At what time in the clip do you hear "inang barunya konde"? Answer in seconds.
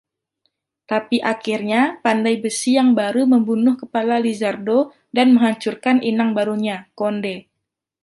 6.11-7.35